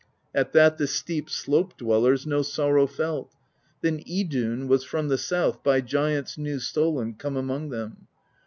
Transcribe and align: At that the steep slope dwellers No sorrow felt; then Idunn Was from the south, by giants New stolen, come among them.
At 0.33 0.51
that 0.53 0.79
the 0.79 0.87
steep 0.87 1.29
slope 1.29 1.77
dwellers 1.77 2.25
No 2.25 2.41
sorrow 2.41 2.87
felt; 2.87 3.35
then 3.81 3.99
Idunn 4.09 4.67
Was 4.67 4.83
from 4.83 5.09
the 5.09 5.17
south, 5.19 5.61
by 5.61 5.79
giants 5.81 6.39
New 6.39 6.57
stolen, 6.57 7.13
come 7.13 7.37
among 7.37 7.69
them. 7.69 8.07